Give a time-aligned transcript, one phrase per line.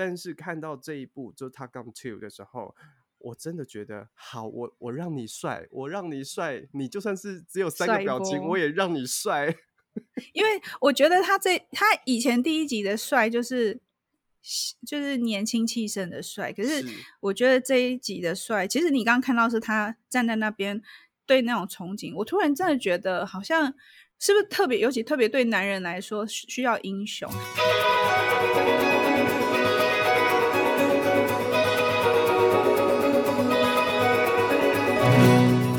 [0.00, 2.74] 但是看到这一部就《Top Gun 2》的时候，
[3.18, 9.54] 我真的觉得好，我我让你帅，我让你帅，你就算是只有三个表情，我也让你帅。
[10.32, 10.50] 因为
[10.80, 13.78] 我觉得他这他以前第一集的帅就是。
[14.86, 16.82] 就是年轻气盛的帅，可是
[17.20, 20.80] 我觉得这一集的帅，其实你刚刚看到是他站在那边
[21.26, 23.74] 对那种憧憬，我突然真的觉得好像
[24.18, 27.30] 是不是特别，尤其特别对男人来说需要英雄。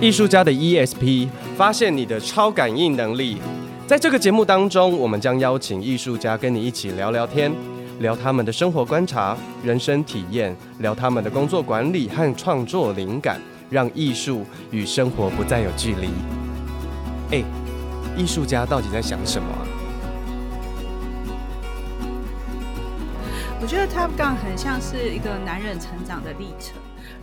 [0.02, 3.38] 艺术家的 ESP，发现你的超感应能力。
[3.86, 7.52] 在这个节目当中，我们将邀请艺术家跟你一起聊聊天。
[8.00, 16.10] 聊他们的生活观察、人生体验，聊他们的工作管理和创作灵感，让艺术与生活不再有距离。
[17.30, 17.44] 哎，
[18.18, 19.62] 艺术家到底在想什么啊？
[23.62, 26.74] 我觉得 Top Gun 很像是一个男人成长的历程，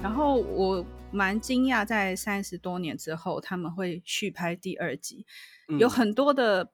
[0.03, 5.27] 然后我蛮惊讶，在三十多年之后他们会续拍第二集，
[5.69, 6.73] 嗯、有很多的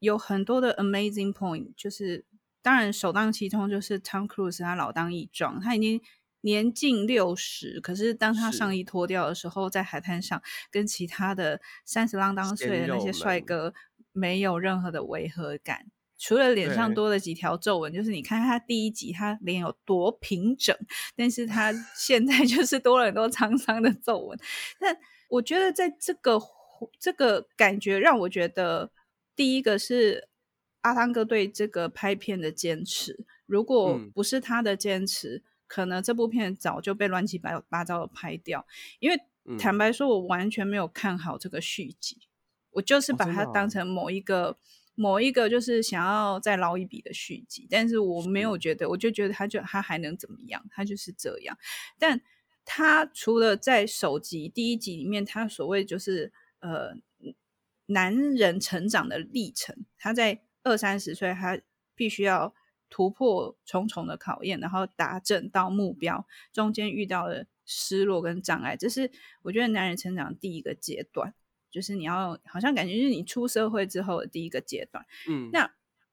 [0.00, 2.24] 有很多的 amazing point，就是。
[2.64, 6.00] 当然，首当其冲就是 Tom Cruise，他老当益壮，他已经
[6.42, 13.74] 年近六十，可是当他上衣脱掉的时候，在海滩上跟其他的三十郎当岁的那些帅哥
[14.12, 15.86] 没有任何的违和感，
[16.22, 20.76] 除了脸上多了几条皱纹，就是你看他第一集他脸有多平整，
[21.16, 24.38] 但是他 现在就是多了很多沧桑的皱纹。
[24.78, 24.96] 但
[25.28, 26.40] 我觉得在这个
[27.00, 28.92] 这个感觉让我觉得，
[29.34, 30.28] 第一个是。
[30.82, 38.66] 阿汤哥对这个拍片的坚持，如果不是他的坚持，嗯，可能这部片早就被乱七八八糟的拍掉。
[38.98, 39.16] 因为
[39.56, 42.26] 坦白说，我完全没有看好这个续集，嗯，
[42.72, 44.56] 我就是把它当成某一个，哦，
[44.94, 47.66] 某一个就是想要再捞一笔的续集。
[47.70, 50.64] 但是我没有觉得，我就觉得他就他还能怎么样？
[50.70, 51.58] 他就是这样。
[51.98, 52.20] 但
[52.64, 56.94] 他除了在首集第一集里面，他所谓就是呃
[57.86, 60.42] 男人成长的历程，他在。
[60.64, 61.60] 二三十岁，他
[61.96, 62.54] 必须要
[62.88, 69.10] 突破重重的考验，然后达成到目标，中间遇到了失落跟障碍，这是
[69.42, 71.34] 我觉得男人成长第一个阶段，
[71.72, 75.04] 就是你要好像感觉是你出社会之后的第一个阶段。
[75.28, 75.68] 嗯，那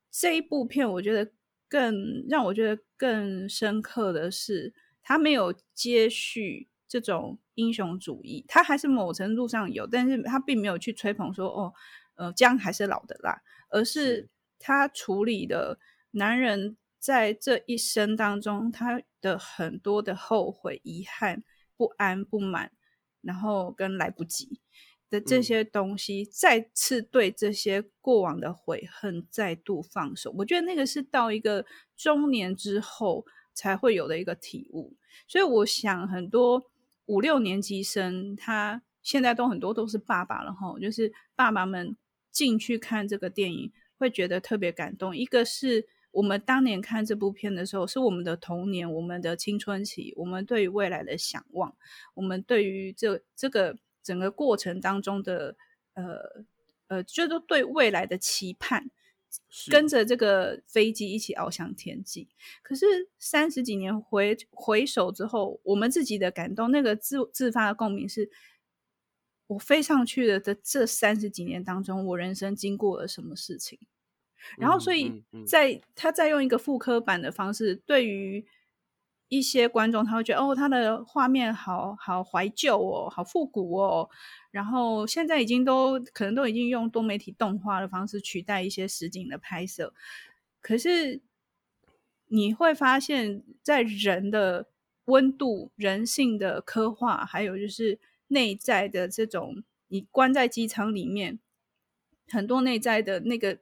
[0.09, 1.31] 这一部片我觉得
[1.68, 11.74] 更让我觉得更深刻的是，他没有接续这种英雄主义，他还是某程度上有，但是他并没有去吹捧说哦，
[12.16, 14.30] 呃，姜还是老的辣，而是。
[14.62, 15.80] 他处理的
[16.12, 21.46] 男人在这一生当中，他的很多的后悔、遗憾、
[21.78, 22.74] 不安、不满，
[23.22, 24.59] 然后跟来不及
[25.09, 30.34] 的这些东西，嗯，再次对这些过往的悔恨再度放手。
[30.38, 31.66] 我觉得那个是到一个
[31.97, 34.96] 中年之后才会有的一个体悟。
[35.28, 36.64] 所以我想，很多
[37.06, 41.98] 五六年级生，他现在都很多都是爸爸了哈，就是爸爸们
[42.31, 43.72] 进去看这个电影。
[44.00, 45.14] 会觉得特别感动。
[45.14, 51.75] 一个是我们当年看这部片的时候，是我们的童年，我们的青春期，我们对于未来的想望，
[52.14, 55.56] 我们对于这这个整个过程当中的
[55.94, 56.44] 呃
[56.88, 58.90] 呃，就是对未来的期盼，
[59.70, 62.28] 跟着这个飞机一起翱翔天际。
[62.62, 62.86] 可是
[63.18, 68.30] 三十几年回回首之后，我们自己的感动，那个自自发的共鸣是。
[69.50, 73.80] 我飞上去的这这三十几年当中，我人生经过了什么事情？
[74.60, 78.46] 然后，所以在他再用一个复刻版的方式，对于
[79.30, 84.10] 一些观众，他会觉得哦，他的画面好好怀旧哦，好复古哦。
[84.52, 89.94] 然后现在已经都可能都已经用多媒体动画的方式取代一些实景的拍摄。
[90.62, 91.22] 可是
[92.28, 94.68] 你会发现在人的
[95.06, 98.00] 温度、人性的刻画，还有就是。
[98.32, 101.40] 内在的这种，你关在机舱里面，
[102.28, 103.58] 很多内在的那个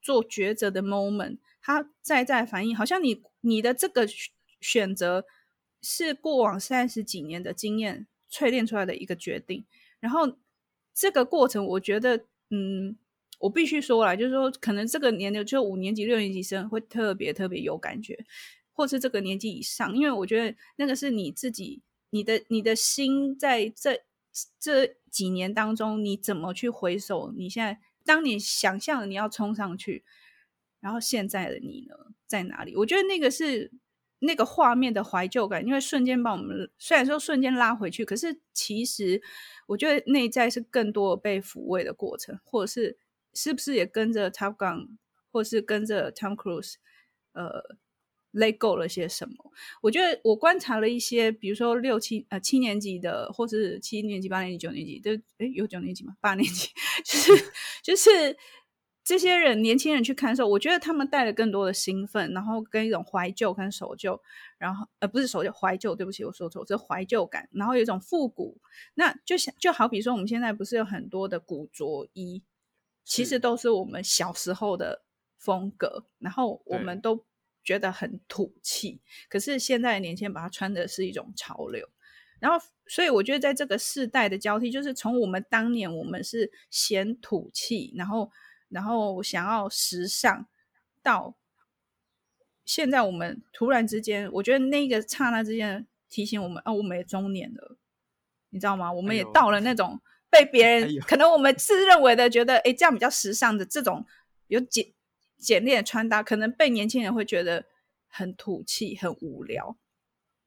[0.00, 4.08] 做抉择的 moment，它在在反应，好像你你的这个
[4.60, 5.24] 选择
[5.82, 9.64] 是过往三十几年的经验淬炼出来的一个决定。
[9.98, 10.36] 然后
[10.94, 12.96] 这个过程，我觉得，嗯，
[13.38, 18.24] 我必须说了，就是说，可能这个年龄就五年级、六年级生会特别特别有感觉，
[18.72, 21.82] 或是这个年纪以上，因为我觉得那个是你自己。
[22.12, 24.00] 你的你的心在这
[24.58, 27.32] 这几年当中，你怎么去回首？
[27.36, 30.02] 你现在，当你想象你要冲上去，
[30.80, 31.94] 然后现在的你呢，
[32.26, 32.74] 在哪里？
[32.74, 33.70] 我觉得那个是
[34.20, 39.20] 那个画面的怀旧感，因为瞬间把我们虽然说瞬间拉回去，可是其实
[39.66, 42.96] 我觉得内在是更多被抚慰的过程，或者是
[43.34, 44.96] 是不是也跟着 Top Gun，
[45.32, 46.74] 或是跟着 Tom Cruise，
[47.32, 47.76] 呃。
[48.32, 49.34] let go 了些什么？
[49.82, 56.14] 我觉得我观察了一些，比如说六七呃七年级的，或是七年级、八年级、九年级，就诶有九年级吗？
[56.20, 56.68] 八年级，
[57.04, 57.32] 就是
[57.82, 58.36] 就是
[59.10, 64.22] 这些人年轻人去看的时候，我觉得他们带了更多的兴奋，然后跟一种怀旧跟守旧，
[64.56, 68.60] 然后呃不是守旧怀旧，对不起我说错，是怀旧感，然后有一种复古，
[68.94, 72.44] 那就像就好比说我们现在不是有很多的古着衣，
[73.04, 75.02] 其实都是我们小时候的
[75.36, 77.26] 风格，然后我们都。
[77.62, 81.86] 觉得很土气，可是现在的年轻人把它穿的是一种潮流，
[82.40, 88.30] 然后所以我觉得在这个世代的交替，就是从我们当年我们是嫌土气，然后
[88.70, 90.46] 然后想要时尚，
[91.02, 91.36] 到
[92.64, 97.76] 现在我们突然之间，我觉得那个刹那之间提醒我们，哦，我们也中年了，
[98.48, 98.90] 你知道吗？
[98.90, 100.00] 我们也到了那种
[100.30, 104.06] 被别人、哎、可能我们自认为的觉得，哎，这样比较时尚的这种
[104.46, 104.92] 有简。
[105.42, 107.64] 简练的穿搭可能被年轻人会觉得
[108.08, 109.74] 很土气、很无聊。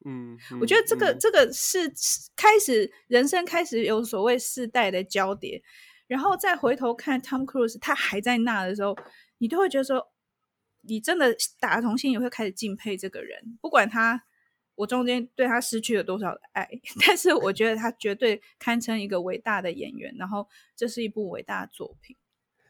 [0.06, 1.92] 嗯，嗯，我觉得这个、嗯、这个是
[2.36, 5.64] 开始人生开始有所谓世代的交叠，
[6.14, 8.96] 然后再回头看 Tom Cruise，他还在那的时候，
[9.40, 10.14] 你都会觉得说，
[10.82, 13.58] 你真的打从心里会开始敬佩这个人。
[13.60, 14.24] 不管他
[14.76, 16.70] 我中间对他失去了多少的爱，
[17.04, 20.14] 但是我觉得他绝对堪称一个伟大的演员。
[20.20, 22.16] 然后这是一部伟大的作品。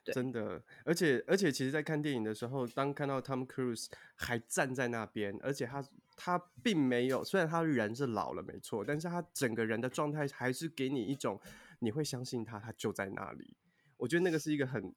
[0.06, 5.84] 真的，而且而且，其实，在看电影的时候，当看到 Tom Cruise 还站在那边，而且他
[6.16, 11.40] 他并没有，虽然他人是老了没错，但是他整个人的状态还是给你一种
[11.84, 13.56] 你会相信他，他就在那里。
[13.98, 14.94] 我觉得那个是一个很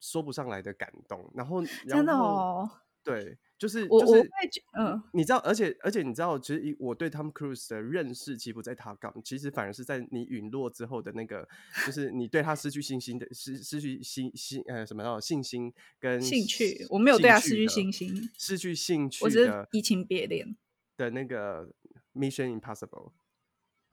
[0.00, 1.30] 说不上来的感动。
[1.34, 2.70] 然后，然后真的哦，
[3.02, 3.38] 对。
[3.58, 4.28] 就是我，就是，
[4.76, 11.48] 嗯，你知道，而且而且你知道，其实我对 Tom Cruise 的认识，其实不在他刚，其实反而是在你陨落之后的那个，
[11.86, 20.56] 就是你对他失去信心的，失失去信心呃什么哦信心跟兴趣，我没有对他失去信心，失去兴趣我觉得移情别恋
[20.96, 21.72] 的那个
[22.14, 23.12] Mission Impossible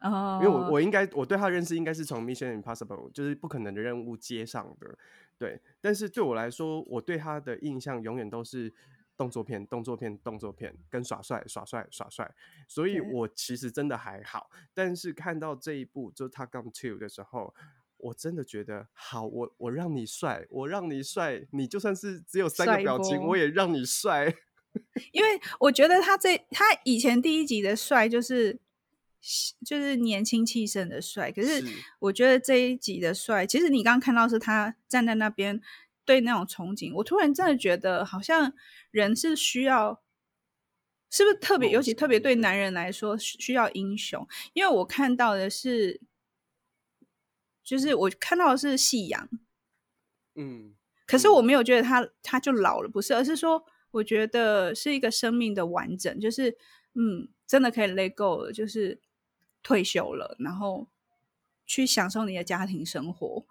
[0.01, 4.97] 哦，因为我我应该我对他认识应该是从 Mission Impossible 就是不可能的任务接上的，
[5.37, 8.73] 对，但是对我来说，我对他的印象永远都是。
[9.19, 12.33] 动作片，动作片，动作片，跟耍帅，耍帅，耍帅，
[12.69, 14.49] 所以我其实真的还好。
[14.73, 17.53] 但是看到这一部就《Top Gun 2》的时候，
[17.97, 24.33] 我真的觉得好，我我让你帅，我让你帅，你就算是只有三个表情，我也让你帅。
[25.11, 25.29] 因为
[25.59, 28.57] 我觉得他这他以前第一集的帅就是
[29.65, 31.63] 就是年轻气盛的帅，可是
[31.99, 35.61] 我觉得这一集的帅，其实你刚刚看到是他站在那边。
[36.05, 38.51] 对那种憧憬，我突然真的觉得，好像
[38.89, 40.01] 人是需要，
[41.11, 41.69] 是不是特别？
[41.69, 44.27] 尤其特别对男人来说，需要英雄。
[44.53, 46.01] 因为我看到的是，
[47.63, 49.29] 就是我看到的是夕阳，
[50.33, 50.73] 嗯，
[51.05, 56.57] 可是我没有觉得他他就老了，不是，而是说，我觉得是一个生命的完整，就是
[56.95, 58.99] 嗯，真的可以 let go 了，就是
[59.63, 60.87] 退休了，然后
[61.65, 63.45] 去享受你的家庭生活。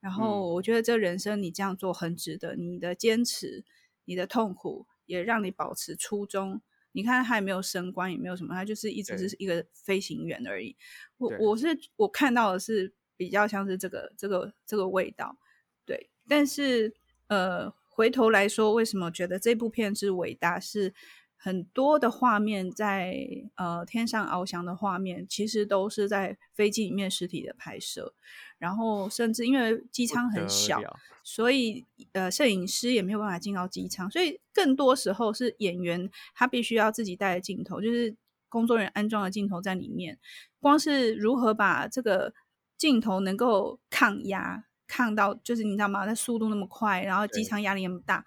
[0.00, 3.64] 然后我觉得这人生你这样做很值得，你的坚持，
[4.06, 6.62] 你的痛苦也让你保持初衷。
[6.92, 10.76] 你看他也没有升官，也没有什么，他就是一直是一个飞行员而已。
[11.18, 15.36] 我我是我看到的是比较像是这个这个这个味道，
[15.84, 16.10] 对。
[16.26, 16.94] 但是
[17.28, 20.58] 呃，回头来说，为什么觉得这部片之伟大？
[20.58, 20.94] 是
[21.42, 28.12] 很多的画面在呃天上翱翔的画面，其实都是在飞机里面实体的拍摄。
[28.58, 30.78] 然后甚至因为机舱很小，
[31.24, 38.14] 所以呃，摄影师也没有办法进到机舱，所以更多时候是演员他必须要自己带着镜头，就是
[38.50, 40.18] 工作人员安装的镜头在里面。
[40.58, 42.34] 光是如何把这个
[42.76, 46.04] 镜头能够抗压，抗到就是你知道吗？
[46.04, 48.26] 它速度那么快，然后机舱压力那么大，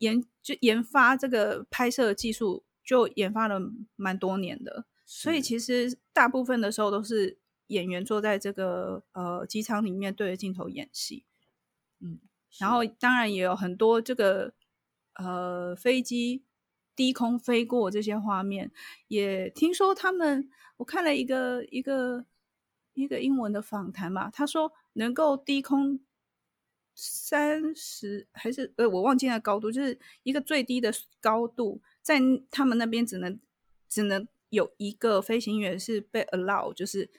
[0.00, 3.58] 研就研发这个拍摄技术就研发了
[3.96, 7.38] 蛮多年的，所以其实大部分的时候都是。
[7.70, 11.24] 演员坐在这个呃机舱里面对着镜头演戏，
[12.00, 12.18] 嗯，
[12.58, 14.52] 然后当然也有很多这个
[15.14, 16.42] 呃飞机
[16.96, 18.72] 低空飞过这些画面，
[19.06, 22.24] 也听说他们我看了一个一个
[22.94, 26.00] 一个英文的访谈嘛，他说能够低空
[27.00, 33.40] 三十还是呃我忘记那高度，就是一个最低的高度，在他们那边只能
[33.88, 37.10] 只能有一个飞行员是被 allow 就是。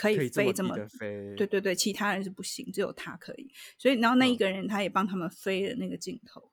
[0.00, 3.50] 可以飞这么，这么飞，对对对，其他人是不行，只有他可以。
[3.76, 6.52] 所以，然后那一个人他也帮他们飞了那个镜头。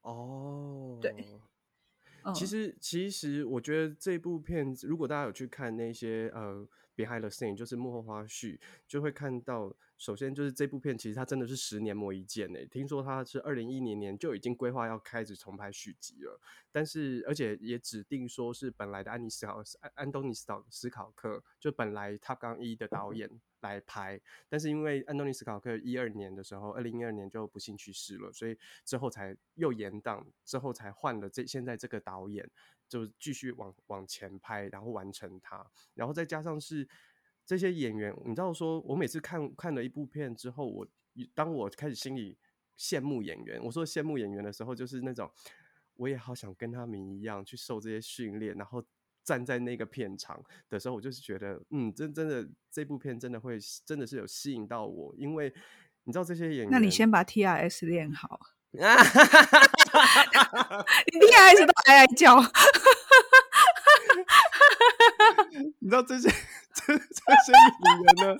[0.00, 1.14] 哦，对。
[2.34, 6.66] 其实，其实我觉得这部片子，如果大家有去看那些呃
[7.04, 16.40] behind the scene，就是幕后花絮，就会看到，首先就是这部片其实它真的是十年磨一剑诶，听说它是二零一零年就已经规划要开始重拍续集了，
[16.70, 23.28] 但是而且也指定说是本来的安妮斯考安安东尼斯考斯考克就本来 Top 刚一的导演
[23.60, 32.48] 来拍，但是因为安东尼斯考克一二年的时候，二零一二年就不幸去世了，所以之后才又延档，之后才换了这现在这个导演。
[32.90, 36.86] 就继续往往前拍，然后完成它，然后再加上是
[37.46, 40.86] 这些演员，你知道说，我每次看看了一部片之后，我
[41.32, 42.36] 当我开始心里
[42.76, 45.30] 羡慕演员，我说羡慕演员的时候，就是那种
[45.94, 48.84] 我也好想跟他们一样去受这些训练，然后
[49.22, 50.42] 站在那个片场。
[50.68, 55.54] 的时候，我就是觉得，嗯，真真的这部片真的会真的是有吸引到我，因为
[56.02, 58.40] 你知道这些演员，那你先把 TRS 练好。
[58.78, 59.02] 啊，
[61.12, 62.40] 你听孩子都哀哀叫，
[65.80, 66.28] 你知道这些
[66.72, 67.52] 这这些
[67.84, 68.36] 演员呢？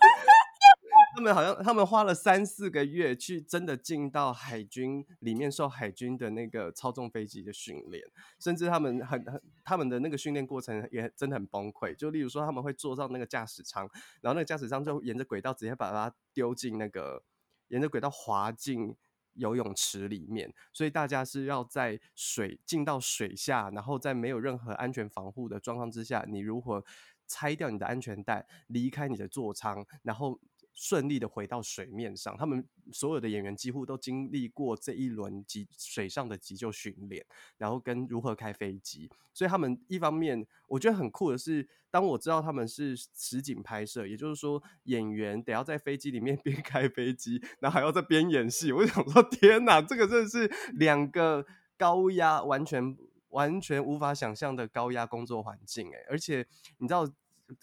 [1.17, 8.05] 他们好像他们花了三四个月去真的进到海军里面受海军的那个操纵飞机的训练，
[8.39, 11.93] 甚至他们很很他们的那个训练过程也真的很崩溃。
[11.97, 17.25] 就例如说，他们会坐上那个驾驶舱，然后那个驾驶舱就沿着轨道直接把它丢进那个
[17.69, 18.97] 沿着轨道滑进。
[19.41, 26.85] 游泳池里面，所以大家是要在水进到水下，然后在没有任何安全防护的状况之下，你如何
[27.27, 30.39] 拆掉你的安全带，离开你的座舱，然后。
[30.73, 37.25] 顺利的回到水面上，他们所有的演员几乎都经历过这一轮急水上的急救训练，
[37.59, 39.11] 然后跟如何开飞机。
[39.35, 48.73] 所以他们一方面，我觉得很酷的是，当我知道他们是实景拍摄，也就是说演员得要在飞机里面 边开飞机，然后还要在边演戏。
[48.73, 51.45] 我想说，天哪，这个真的是两个
[51.77, 52.97] 高压，完全
[53.29, 56.47] 完全无法想象的高压工作环境诶，而且
[56.79, 57.07] 你知道。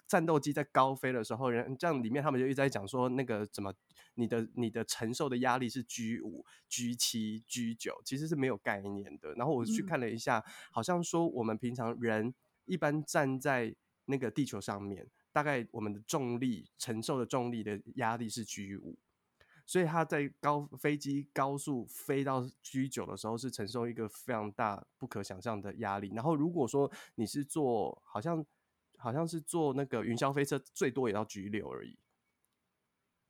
[0.07, 3.73] 战斗机在高飞的时候，人这样里面他们就一直在讲说，那个怎么
[4.15, 9.33] 你的你的承受的压力是 G 五、G 七、G 九，其实是没有概念的。
[9.33, 12.33] 然后我去看了一下，嗯、好像说我们平常人
[12.65, 13.75] 一般站在
[14.05, 18.97] 那个地球上面，大概我们的重力承受的重力的压力是 G 五，
[19.65, 26.11] 所以它在高飞机高速飞到 G 九的时候，是承受一个非常大不可想象的压力。
[26.15, 28.45] 然后如果说你是做好像。
[29.07, 31.97] 好像是坐那个云霄飞车，最多也要 G 六而已。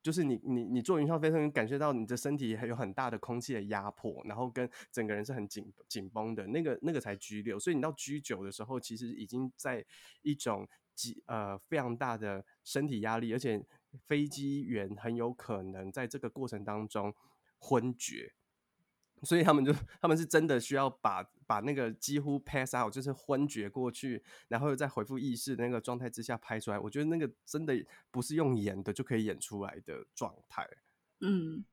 [0.01, 7.59] 就是你你你坐云霄飞车，你感觉到你的身体还有很大的空气的压迫，然后跟整个人是很紧紧绷的，那个那个才 G 六。
[7.59, 9.85] 所以你到 G 九的时候，其实已经在
[10.23, 13.63] 一种极呃非常大的身体压力，而且
[14.07, 17.13] 飞机员很有可能在这个过程当中
[17.59, 18.33] 昏厥。
[19.23, 26.77] 所以他们就他们是真的需要把把那个几乎 pass out，就是昏厥过去，然后又再恢复意识的那个状态之下拍出来。
[26.77, 27.73] 我觉得那个真的
[28.11, 30.67] 不是用演的就可以演出来的状态。
[31.21, 31.65] 嗯，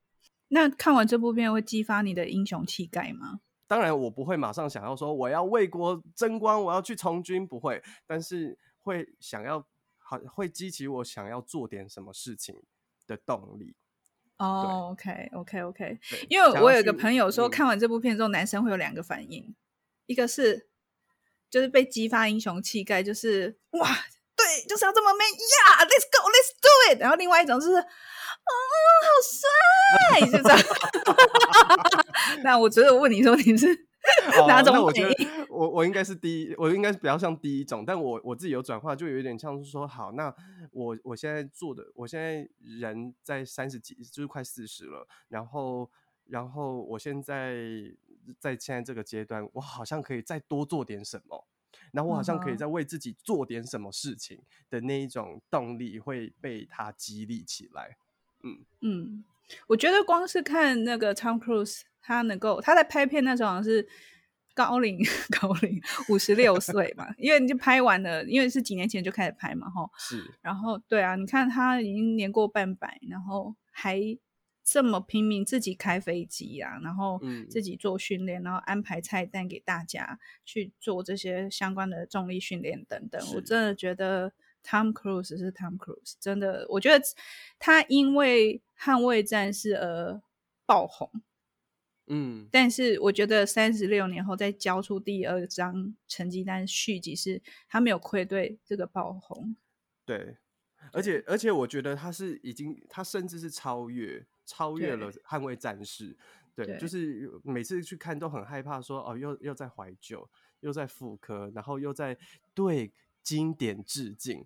[0.49, 3.41] 那看完这部片会激发你的英雄气概吗？
[3.67, 7.83] 当然，我不会马上想要说我要为国争光，我要去从军，不会。
[8.07, 9.67] 但是会想要
[9.99, 12.63] 好，会激起我想要做点什么事情
[13.07, 13.75] 的动力。
[14.39, 16.27] 哦、oh，OK，OK，OK，okay, okay, okay.
[16.29, 19.55] 因为我有一个朋友说，看完这部片之后，男生会有两个反应，嗯、
[20.07, 20.69] 一个是
[21.51, 23.89] 就是被激发英雄气概，就是哇，
[24.37, 27.01] 对，就是要这么 man 呀、yeah,，Let's go，Let's do it。
[27.01, 27.83] 然后另外一种就是，哦，
[29.05, 30.59] 好帅，就这样。
[32.45, 33.87] 那我觉得我问你说你是。
[34.47, 35.15] 哪种、哦、我觉得
[35.49, 40.31] 我我应该是第一，我应该是比较像第一种，但我我自己有转化，就有点像是说，好，那
[40.73, 45.91] 我我现在做的，我现在人在三十几，就是快四十了，然后
[46.27, 47.55] 然后我现在
[48.39, 51.47] 在现在这个阶段，我好像可以再多做点什么，
[51.93, 57.97] 然后我好像可以再为自己做点什么事情的那一种动力会被他激励起来。
[58.43, 59.25] 嗯嗯，
[59.69, 61.83] 我觉得光是看那个 Tom Cruise。
[62.07, 63.89] 他能够他在拍片那时候好像是
[64.53, 64.99] 高龄
[65.41, 69.91] 高龄五十六岁嘛，因为你就拍完了，因为是几年前就开始拍嘛，吼。
[69.97, 70.23] 是。
[70.43, 73.99] 然后对啊，你看他已经年过半百，然后还
[74.65, 83.23] 这么拼命自己开飞机啊，然后自己做训练，嗯、然后安排菜单给大家去做这些相关的重力训练等等。
[83.35, 84.33] 我真的觉得
[84.65, 87.05] Tom Cruise 是 Tom Cruise，真的，我觉得
[87.59, 90.23] 他因为捍卫战士而
[90.65, 91.11] 爆红。
[92.07, 99.57] 嗯，但是我觉得三十六年后再交出第二张成绩单续集，是他没有愧对这个爆红。
[100.05, 100.37] 对，
[100.93, 106.17] 而且而且我觉得他是已经，他甚至是超越超越了捍卫战士。
[106.55, 110.29] 对，对，就是每次去看都很害怕说，说哦，又又在怀旧，
[110.61, 112.17] 又在复刻，然后又在
[112.55, 114.45] 对经典致敬。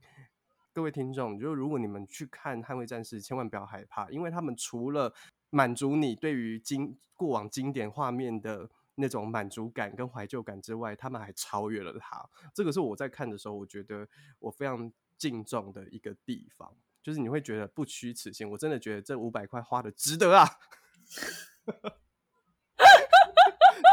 [0.72, 5.12] 各位听众，就如果你们去看《捍卫战士》，千万不要害怕，因为他们除了
[5.50, 12.24] 满足你对于经过往经典画面的那种满足感跟怀旧感之外，他们还超越了它。
[12.54, 16.72] 这个是我在看的时候，我觉得我非常敬重的一个地方，
[17.08, 18.50] 就是你会觉得不虚此行。
[18.50, 20.46] 我真的觉得这五百块花的值得啊！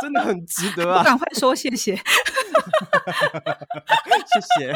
[0.01, 0.99] 真的很值得啊！
[1.07, 2.01] 赶快说谢谢，谢
[4.59, 4.73] 谢。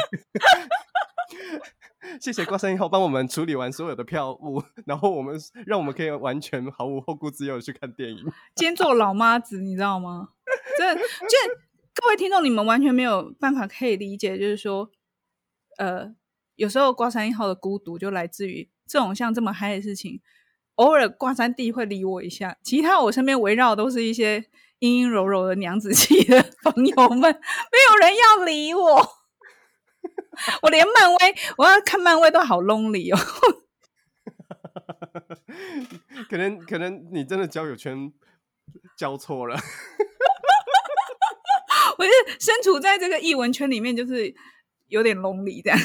[2.18, 8.24] 谢谢挂上以后帮我们处理完所有的票务，然后我们让我们可以完全毫无后顾之忧的去看电影。
[8.54, 10.30] 兼做老妈子，你知道吗？
[10.78, 11.02] 这这
[11.92, 14.90] 各位听众，你们完全没有办法可以理解，就是说，
[15.76, 16.14] 呃，
[16.60, 20.20] 有时候挂山一号的孤独就来自于这种像这么嗨的事情。
[20.74, 24.44] 偶尔挂山弟会理我一下，其他我身边围绕的都是一些
[24.80, 29.08] 阴阴柔柔的娘子气的朋友们，没有人要理我。
[30.60, 33.18] 我连漫威，我要看漫威都好 lonely 哦。
[36.28, 38.12] 可能可能你真的交友圈
[38.98, 39.56] 交错了。
[41.96, 44.34] 我是身处在这个译文圈里面，就是
[44.88, 45.78] 有点 lonely 这样。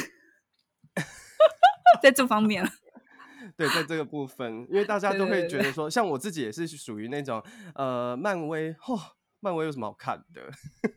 [2.02, 2.66] 在这方面，
[3.56, 7.42] 对，在这个部分，因为大家都会觉得说，像我自己也是属于那种
[7.74, 10.50] 呃，漫威，嚯、哦，漫威有什么好看的？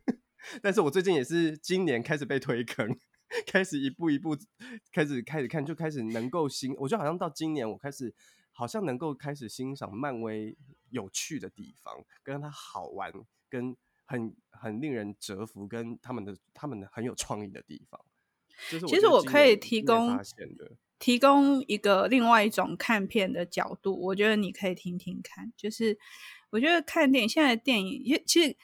[0.61, 2.97] 但是我最近也是今年开始被推坑。
[3.45, 4.35] 开始一步一步
[4.91, 8.11] 开始开始看，就开始能够欣，我觉得好像到今年，我开始
[8.51, 10.57] 好像能够开始欣赏漫威
[10.89, 13.13] 有趣的地方，跟它好玩，
[13.47, 18.03] 跟很很令人折服，跟他们的他们的很有创意的地方。
[18.71, 20.19] 就是其实我可以提供
[20.97, 25.53] 提供一个另外一种看片的角度，我觉得你可以听听看。
[25.55, 25.97] 就是
[26.49, 28.55] 我觉得看电影，现在的电影其实。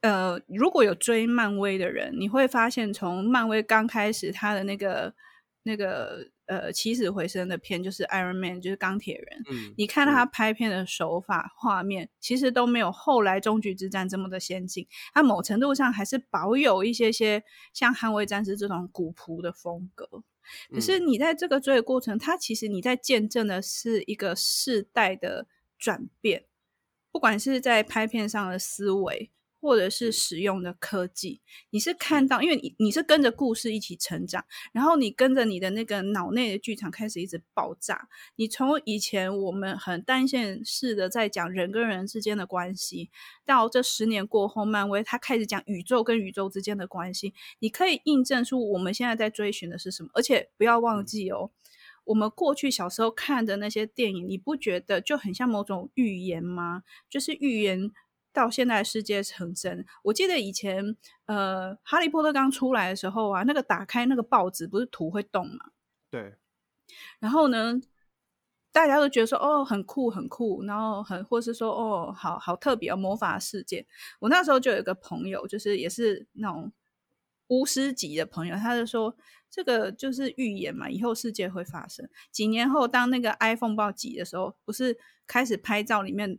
[0.00, 5.12] 呃，如果有追漫威的人，你会发现，从漫威刚开始他的那个
[5.62, 9.42] 那个呃起死回生的片，就是 Iron Man，就是钢铁人。
[9.50, 14.86] 嗯，你看他拍片的手法、画面，其实都没有后来终局之战这么的先进。
[15.12, 17.42] 他某程度上还是保有一些些
[17.74, 20.22] 像捍卫战士这种古朴的风格。
[20.72, 25.46] 可是你在这个追的过程，它其实你在见证的是一个世代的
[25.78, 26.46] 转变，
[27.12, 29.30] 不管是在拍片上的思维。
[29.60, 31.40] 或者是使用的科技，
[31.70, 38.08] 你是看到，因为你你是跟着故事一起成长，然后你跟着你的那个脑内的剧场开始一直爆炸。
[38.36, 43.10] 你从以前我们很单线式的在讲人跟人之间的关系，
[43.44, 50.08] 到这十年过后，漫威它开始讲宇宙跟宇宙之间的关系，你可以印证出我们现在在追寻的是什么。
[50.14, 51.50] 而且不要忘记哦，
[52.04, 56.84] 我们过去小时候看的那些电影，你不觉得就很像某种预言吗？
[57.10, 57.90] 就是预言。
[58.32, 65.70] 到现在世界成真，我记得以前，呃，哈利波特刚出来的时候啊，那个打开那个报纸不是图会动嘛？
[66.10, 66.36] 对。
[67.18, 67.80] 然后呢，
[68.70, 73.86] 大家都觉得说，哦，很酷，很酷，然后很，或是说，哦，好好特别，魔法世界。
[74.20, 76.70] 我那时候就有一个朋友，就是也是那种
[77.48, 79.16] 巫师级的朋友，他就说，
[79.50, 82.08] 这个就是预言嘛，以后世界会发生。
[82.30, 86.38] 几年后，当那个 iPhone 爆机的时候，不是开始拍照里面。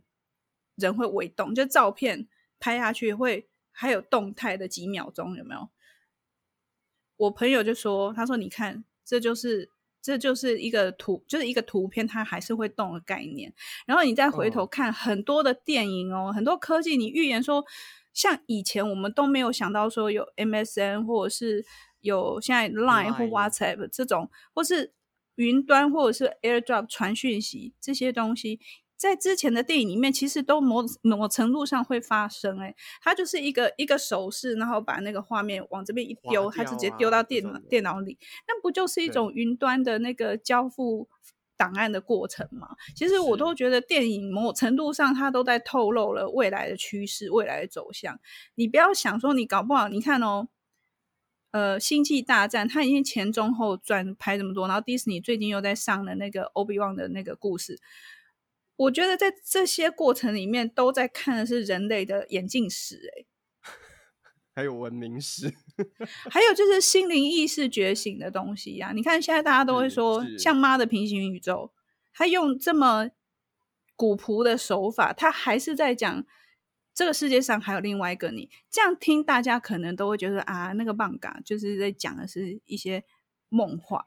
[0.80, 2.26] 人会微动，就照片
[2.58, 5.68] 拍下去会还有动态的几秒钟，有没有？
[7.16, 9.68] 我朋友就说：“他说你看，这就是
[10.00, 13.52] 这就是一个图，就是一个图片，它还是会动的概念。
[13.86, 17.62] 然后你再回头看很多的电影哦，哦很多科技，你预言说，
[18.14, 21.64] 像以前我们都没有想到说有 MSN 或者是
[22.00, 24.94] 有现在 Line 或 WhatsApp 这种，或是
[25.34, 28.60] 云端或者是 AirDrop 传讯息这些东西。”
[29.00, 32.58] 在之前的电影里面，其实都某某程度上会发生。
[32.58, 41.08] 哎，它就是一个一个手势，然后把那个画面往这边一丢，啊、它直接丢到电脑电脑里，那不就是一种云端的那个交付
[41.56, 42.76] 档案的过程吗？
[42.94, 48.20] 其实我都觉得电影某程度上它都在透露了未来的趋势、未来的走向。
[48.56, 50.48] 你不要想说你搞不好，你看哦，
[51.52, 57.78] 呃，《星际大战》它已经前中后传拍这么多，然后迪士尼最近又在上了那个欧比旺的那个故事。
[58.80, 63.26] 我觉得在这些过程里面，都在看的是人类的眼镜史，哎，
[64.56, 65.52] 还有文明史，
[66.30, 68.92] 还有就是心灵意识觉醒的东西呀、啊。
[68.92, 71.70] 你看，现在大家都会说，像妈的平行宇宙，
[72.14, 73.10] 他用这么
[73.96, 76.24] 古朴的手法，他还是在讲
[76.94, 78.48] 这个世界上还有另外一个你。
[78.70, 83.04] 这样听，大家可能都会觉得啊，那个棒嘎就是在讲的是一些
[83.50, 84.06] 梦话，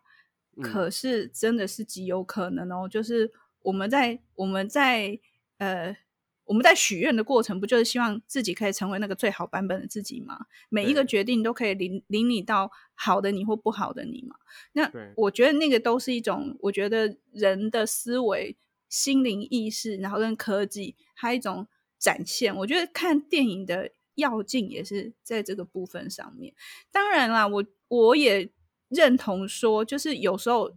[0.57, 3.31] 嗯、可是真的是极有可能哦，就是。
[3.63, 5.19] 我们在我们在
[5.57, 5.97] 呃
[6.45, 10.45] 我们在许愿的过程，不就是希望自己可以成为那个最好版本的自己吗？
[10.69, 14.35] 每一个决定都可以领领你到好的你或不好的你嘛。
[14.73, 18.57] 那我觉得那个都是一种，我觉得人的思维、
[18.89, 21.65] 心灵意识，然后跟科技，还有一种
[21.97, 22.53] 展现。
[22.53, 26.53] 我觉得看电影的要劲也是在这个部分上面。
[26.91, 28.49] 当然啦，我我也
[28.89, 30.73] 认同说，就是有时候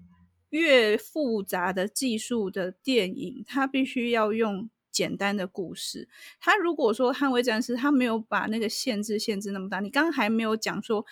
[0.51, 4.69] 越复杂的技术的电影，它必须要用。
[4.93, 6.09] 简单的故事，
[6.41, 9.79] 他如果说捍卫战士，他没有把那个限制限制那么大。
[9.81, 11.05] 你刚刚还没有讲说，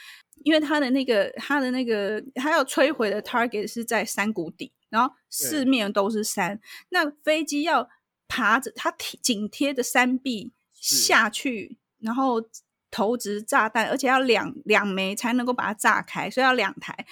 [0.42, 7.86] 因为他的那个他的那个他要摧毁的 target 是在山谷底，然后四面都是山，那飞机要
[8.26, 12.42] 爬着它紧贴着山壁下去，然后
[12.90, 17.04] 投掷炸弹，而且要两两枚才能够把它炸开，所以要两台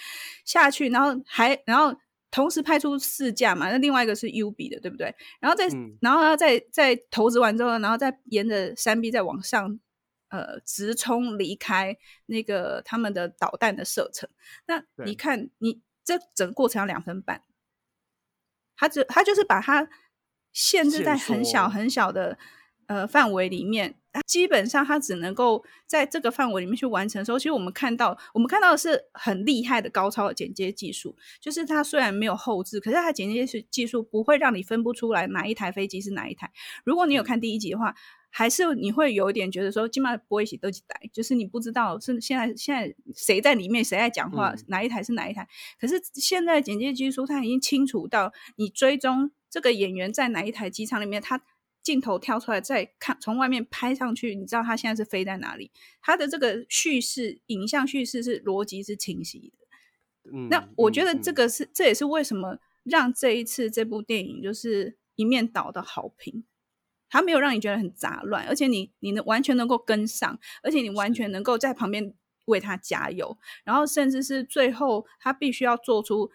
[0.46, 1.94] 下去，然后还然后。
[2.32, 5.14] 同时派出四架嘛，那另外一个是 U B 的，对不对？
[5.38, 9.78] 然后再，嗯、然后再再投掷完之后，然后再沿着山壁再往上，
[10.30, 14.28] 呃，直冲离开那个他们的导弹的射程。
[14.66, 17.42] 那你看，你这整个过程要两分半，
[18.76, 19.88] 他只他就是把它
[20.52, 22.38] 限制在很小很小的
[22.86, 23.94] 呃范围里面。
[24.26, 31.16] 基本上，它只能够在这个范围里面去完成的时候，其实我们看到，我们看到的是很厉害的高超的剪接技术。
[31.40, 36.50] 就是它虽然没有后置，可是它剪接技术不会让你分不出来哪一台飞机是哪一台。
[36.84, 37.94] 如果你有看第一集的话，
[38.28, 45.48] 还是你会有一点觉得说，今晚不会一起都几台，就是你不知道是现在现在谁在里面，谁在讲话，哪一台是哪一台。
[45.80, 51.40] 可是现在剪接技术，它已经清楚到你追踪这个演员在哪一台机舱里面，它。
[51.82, 55.72] 镜头跳出来，再看从外面拍上去，你知道它现在是飞在哪里？
[56.00, 59.66] 它的这个叙事，影像叙事是逻辑是清晰的。
[60.32, 66.44] 嗯，那我觉得这个是，嗯、这也是为什么让这一次这部电影就是一面倒的好评。
[67.10, 72.14] 它没有让你觉得很杂乱，而且你你能完全能够跟上，而且你完全能够在旁边
[72.44, 76.30] 为他加油，然后甚至是最后他必须要做出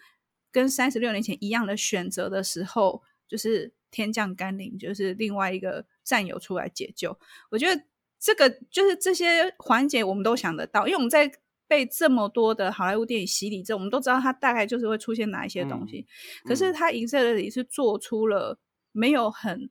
[0.51, 3.76] 跟三十六年前一样的选择的时候，就是。
[3.91, 7.17] 天降甘霖，就是另外一个战友出来解救。
[7.50, 7.84] 我觉得
[8.19, 11.32] 这个就是这些环节，我们都想得到，因为我们在
[11.67, 16.06] 被这么多的好莱坞电影洗礼之后，我们都知道它大概就是会出现哪一些东西。
[16.45, 18.58] 嗯、可是它银色的里是做出了
[18.91, 19.69] 没有很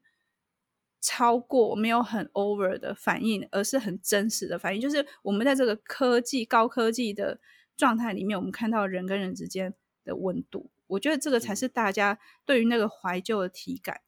[1.01, 4.81] 超过、没有很 over 的反应，而是很真实的反应。
[4.81, 7.41] 就是我们在这个科技、高科技的
[7.77, 9.73] 状态里面，我们看到人跟人之间
[10.05, 10.71] 的温度。
[10.87, 14.01] 我觉得这个才是大家对于那个怀旧的体感。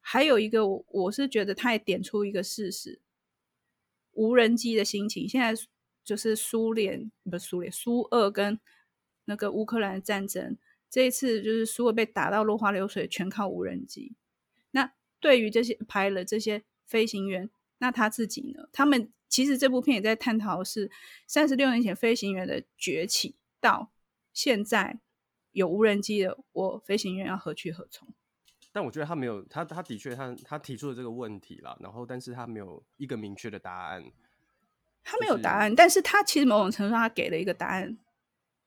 [0.00, 3.00] 还有一个，我我是觉得他也点出一个事实：
[4.12, 5.28] 无人机的心情。
[5.28, 5.54] 现在
[6.02, 8.58] 就是苏联不是苏联，苏俄跟
[9.26, 10.56] 那个乌克兰的战争，
[10.88, 14.14] 这一次就是苏俄被打到落花流水，全靠无人机。
[14.70, 18.68] 那对于这些拍了这些飞行员，那他自己呢？
[18.72, 20.90] 他们其实这部片也在探讨的是
[21.26, 23.92] 三十六年前飞行员的崛起，到
[24.32, 24.98] 现在
[25.52, 28.08] 有无人机的我，飞行员要何去何从？
[28.72, 34.04] 但我觉得他没有，他他的确他他提出了这个问题啦，然后但是他没有一个明确的答案。
[35.02, 37.98] 他没有答案，就是、但是他其实某种程度上他给了一个答案，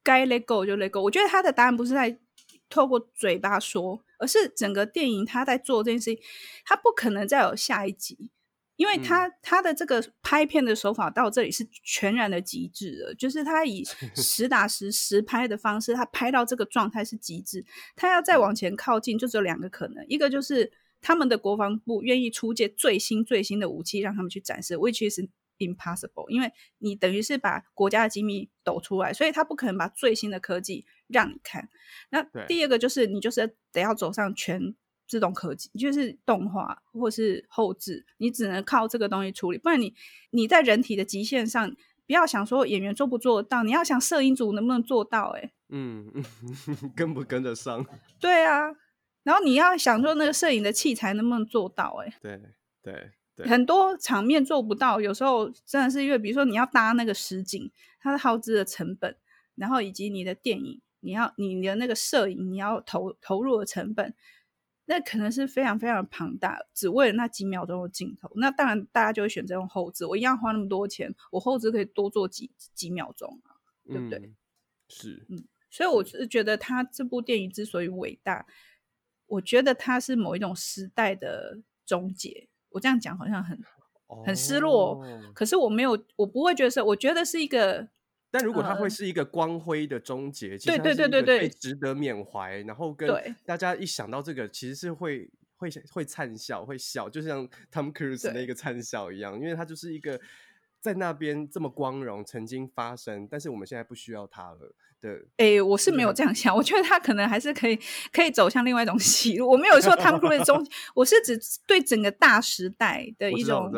[0.03, 1.01] 该 let go 就 let go。
[1.01, 2.19] 我觉得他的答案不是在
[2.69, 6.23] 透过嘴巴说，而是整个电影他在做这件事情，
[6.65, 8.31] 他不可能再有下一集。
[8.75, 13.83] 因为他他的这个拍片的手法到这里是全然的极致的，就是他以
[14.15, 17.63] 实打实实拍的方式，他拍到这个状态是极致。
[17.95, 25.19] 他要再往前靠近，就只有两个可能：一个就是他们的国防部愿意出借最新最新的武器让他们去展示，which is
[25.59, 31.69] impossible，因为你等于是把国家的机密抖出来，所以他不可能把最新的科技让你看。
[32.09, 34.75] 那第二个就是你就是得要走上全。
[35.13, 39.93] 自动科技就是动画或是后置，你只能靠这个东西处理，不然你
[40.31, 41.69] 你在人体的极限上，
[42.07, 46.11] 不要想说演员做不做得到，你要想摄影组能不能做到，欸，哎，嗯，
[46.97, 47.85] 跟不跟得上？
[48.19, 48.63] 对啊，
[49.21, 52.41] 然后你要想说那个摄影的器材能不能做到，欸，哎，对
[52.81, 59.15] 对对，很多场面做不到，有时候真的是因为，比如说你要搭那个实景，它的耗资的成本，
[59.53, 64.15] 然后以及你的电影，你要你的那个摄影，你要投投入的成本。
[64.85, 68.29] 那可能是非常非常庞大，只为了那几秒钟的镜头。
[68.35, 70.05] 那当然，大家就会选择用后置。
[70.05, 74.19] 我一样花那么多钱，我后置可以多做几几秒钟啊，对不对？
[74.19, 74.35] 嗯、
[74.89, 75.45] 是，嗯。
[75.69, 78.45] 所以我是觉得，他这部电影之所以伟大，
[79.27, 82.49] 我觉得它是某一种时代的终结。
[82.69, 83.57] 我这样讲好像很
[84.25, 87.87] 很失落，哦、可是我没有，我不会觉得是，我觉得是一个。
[88.33, 92.57] 但如果它会是一个光辉的终结，对对对对对，值得缅怀。
[92.63, 93.07] 然后跟
[93.45, 100.19] 大家一想到这个，其实是会会会灿笑，会笑，就像 Tom Cruise 那个灿笑一样，因为他就是一个
[100.79, 104.75] 在那边这么光荣曾经发生，但是我们现在不需要他了。
[104.99, 107.77] 对，哎、欸，我是没有这样想，我觉得他可能还是可以
[108.11, 109.47] 可以走向另外一种喜路。
[109.47, 110.65] 我没有说 Tom Cruise 中，
[110.95, 113.71] 我是指对整个大时代的一种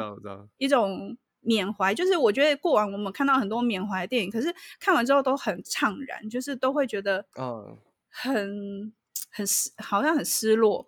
[0.60, 1.18] 一种。
[1.46, 7.78] 缅怀就是，我觉得过往我们看到很多缅怀电影，可是看完之后都很怅然，就是都会觉得嗯
[8.10, 8.92] 很、uh.
[9.30, 10.88] 很失，好像很失落。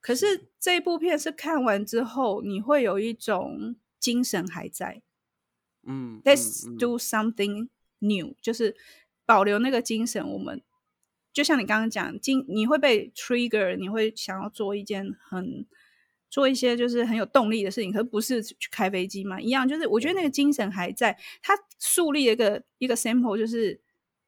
[0.00, 5.02] 可是这一部片是看完之后，你会有一种精神还在。
[5.82, 8.76] 嗯，Let's do something new，就是
[9.24, 10.24] 保留那个精神。
[10.26, 10.62] 我们
[11.32, 15.66] 就像你刚刚讲，精你会被 trigger，你会想要做一件很。
[16.28, 19.40] 做一些就是很有动力的事情，可是不是去开飞机嘛？
[19.40, 23.80] 一样，就是我觉得那个精神还在，他树立了一个一个 sample，就是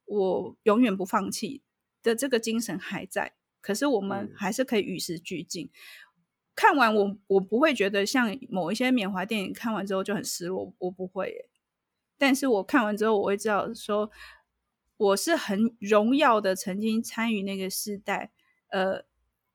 [0.07, 1.61] 我永远不放弃
[2.03, 3.35] 的这个精神还在。
[3.61, 5.67] 可是我们还是可以与时俱进。
[5.67, 5.71] 嗯、
[6.55, 11.49] 看完我，我不会觉得像某一些缅怀电影看完之后就很失落，我不会耶。
[12.17, 14.11] 但是我看完之后，我会知道说
[14.97, 18.31] 我是很荣耀的曾经参与那个时代，
[18.69, 19.05] 呃，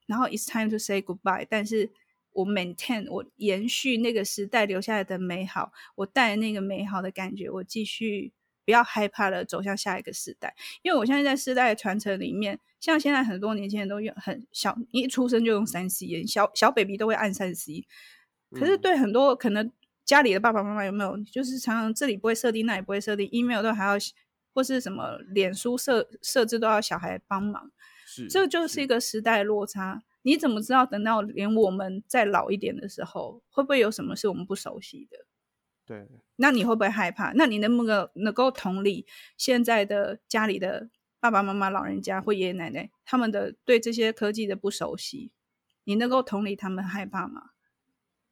[0.06, 1.92] 然后 it's time to say goodbye，但是。
[2.34, 8.34] 我 maintain，我延续那个时代留下来的美好，我带那个美好的感觉，我继续
[8.66, 10.56] 不要害怕的走向下一个时代。
[10.82, 17.86] 因为我相信在世代的传承里面，像现在很多年轻人都用很小，一出生就用三 C，小小 baby 都会按三 C。
[18.52, 19.72] 可是对很多可能
[20.06, 23.94] 家里的爸爸妈妈有没有，就是常常这里不会设定，那里不会设定，email 都还要
[24.54, 27.72] 或是什么脸书设设置都要小孩帮忙，
[28.06, 30.04] 是，这就是一个时代落差。
[30.24, 35.26] 你怎么知道等到连我们再老一点的时候，会不会有什么是我们不熟悉的？
[35.86, 36.08] 对，
[36.38, 37.34] 那你会不会害怕？
[37.34, 39.06] 那你能不能能够同理
[39.38, 45.32] 现在的家里的爸爸妈妈、老人家或爷爷奶奶他们的对这些科技的不熟悉？
[45.84, 47.52] 你能够同理他们害怕吗？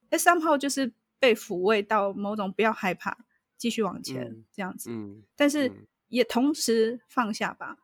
[0.09, 3.25] 那 somehow 就是被抚慰到某种不要害怕，
[3.57, 4.89] 继续往前、嗯、这样子。
[4.89, 7.77] 嗯，但是也同时放下吧，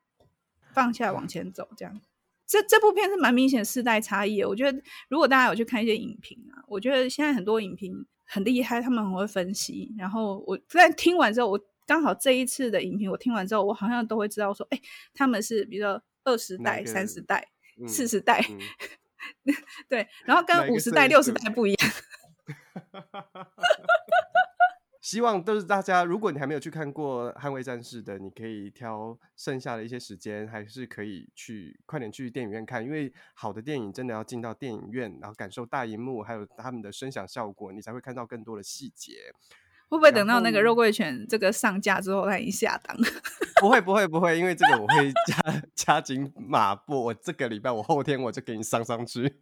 [0.71, 2.01] 放下往前走这样。
[2.47, 4.47] 这这部片是蛮明显世代差异的。
[4.47, 9.93] 我觉得，如果大家有去看一些影评啊，我觉得现在很多影评很厉害，他们很会分析。
[9.97, 14.79] 然后我在听完之后，我刚好这一次的影评我听完之后，我好像都会知道说，哎，
[15.13, 17.45] 他们是比如说二十代、三十代、
[17.85, 18.39] 四十代，
[19.43, 19.53] 嗯、
[19.89, 21.91] 对，然后跟五十代、六十代不一样。
[25.07, 39.13] 希望都是大家，如果你还没有去看过《捍卫战士》的，你可以挑剩下的一些时间，还是可以去快点去电影院看，因为好的电影真的要进到电影院，然后感受大荧幕，还有他们的声响效果，你才会看到更多的细节。
[39.87, 42.93] 会不会等到那个肉桂犬这个上架之后，它已经下档？
[43.61, 49.33] 不会，不会，不会，因为这个我会加 加紧马步，我这个礼拜，我后天我就给你上上去。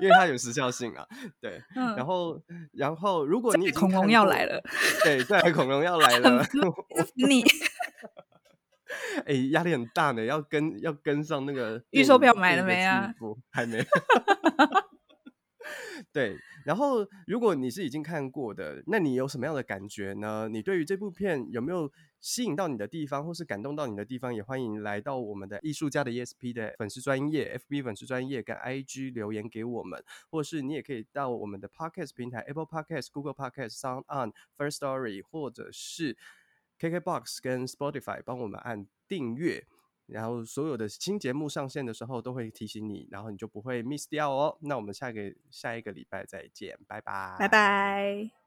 [0.00, 1.06] 因为它有时效性啊，
[1.40, 2.40] 对，嗯、然后，
[2.72, 4.62] 然后如果你恐龙要来了，
[5.04, 6.44] 对，对，恐龙要来了，
[7.14, 7.42] 你，
[9.26, 13.12] 哎，压力很大呢，要跟要跟上那个预售票买了没啊？
[13.18, 13.84] 不，还没。
[16.12, 20.48] 对，然后如果你是已经看过的，那你有什么样的感觉呢？
[20.50, 24.34] 你对于这部片有没有吸引到你的地方，或是感动到你的地方？
[24.34, 36.16] 也欢迎来到我们的艺术家的 ESP 的粉丝专业 FB 粉丝专业跟 IG 留言给我们，或是你也可以到我们的 Podcast 平台 Apple Podcast、Google Podcast、Sound On、First Story，或者是
[36.78, 39.66] KKBox 跟 Spotify 帮我们按订阅。
[40.06, 44.56] 然后所有的新节目上线的时候都会提醒你，然后你就不会 miss 掉哦。
[44.62, 48.38] 那我们下个下一个礼拜再见，拜拜，拜拜。